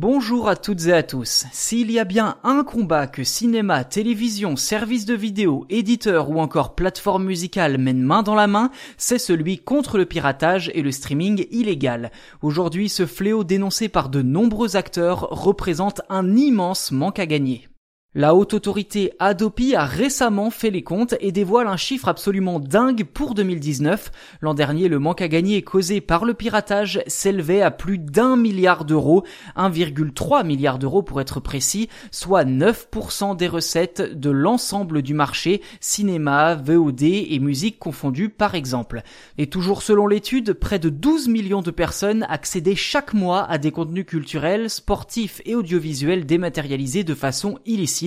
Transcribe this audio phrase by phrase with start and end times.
[0.00, 1.46] Bonjour à toutes et à tous.
[1.50, 6.76] S'il y a bien un combat que cinéma, télévision, services de vidéo, éditeurs ou encore
[6.76, 11.46] plateforme musicale mènent main dans la main, c'est celui contre le piratage et le streaming
[11.50, 12.12] illégal.
[12.42, 17.66] Aujourd'hui, ce fléau dénoncé par de nombreux acteurs représente un immense manque à gagner.
[18.14, 23.04] La haute autorité Adopi a récemment fait les comptes et dévoile un chiffre absolument dingue
[23.04, 24.10] pour 2019.
[24.40, 28.86] L'an dernier, le manque à gagner causé par le piratage s'élevait à plus d'un milliard
[28.86, 29.24] d'euros,
[29.58, 36.54] 1,3 milliard d'euros pour être précis, soit 9% des recettes de l'ensemble du marché, cinéma,
[36.54, 39.02] VOD et musique confondus par exemple.
[39.36, 43.70] Et toujours selon l'étude, près de 12 millions de personnes accédaient chaque mois à des
[43.70, 47.97] contenus culturels, sportifs et audiovisuels dématérialisés de façon illicite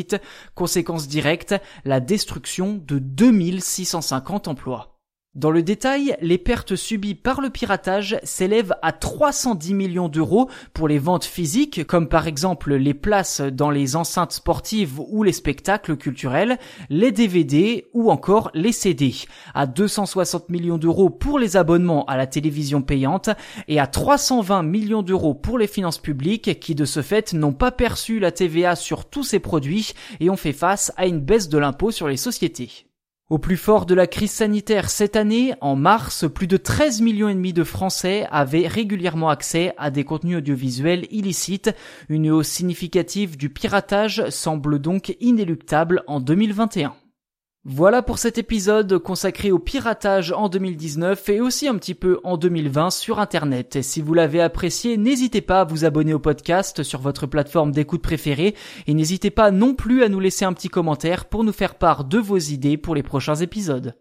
[0.55, 1.55] conséquence directe,
[1.85, 4.90] la destruction de 2650 emplois.
[5.33, 10.89] Dans le détail, les pertes subies par le piratage s'élèvent à 310 millions d'euros pour
[10.89, 15.95] les ventes physiques, comme par exemple les places dans les enceintes sportives ou les spectacles
[15.95, 16.59] culturels,
[16.89, 19.13] les DVD ou encore les CD,
[19.53, 23.29] à 260 millions d'euros pour les abonnements à la télévision payante
[23.69, 27.71] et à 320 millions d'euros pour les finances publiques qui de ce fait n'ont pas
[27.71, 31.57] perçu la TVA sur tous ces produits et ont fait face à une baisse de
[31.57, 32.90] l'impôt sur les sociétés.
[33.31, 37.29] Au plus fort de la crise sanitaire cette année, en mars, plus de 13 millions
[37.29, 41.73] et demi de Français avaient régulièrement accès à des contenus audiovisuels illicites.
[42.09, 46.93] Une hausse significative du piratage semble donc inéluctable en 2021.
[47.63, 52.35] Voilà pour cet épisode consacré au piratage en 2019 et aussi un petit peu en
[52.35, 53.75] 2020 sur Internet.
[53.75, 57.71] Et si vous l'avez apprécié, n'hésitez pas à vous abonner au podcast sur votre plateforme
[57.71, 58.55] d'écoute préférée
[58.87, 62.03] et n'hésitez pas non plus à nous laisser un petit commentaire pour nous faire part
[62.03, 63.93] de vos idées pour les prochains épisodes.